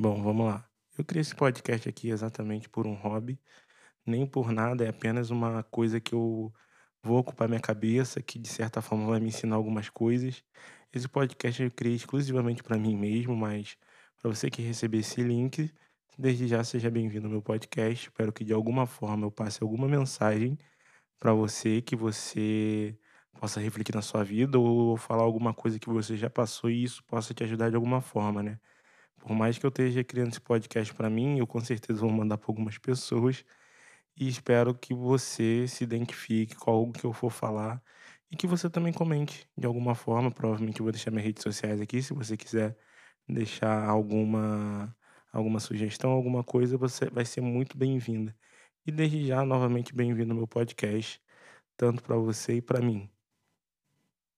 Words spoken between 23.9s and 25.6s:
na sua vida ou falar alguma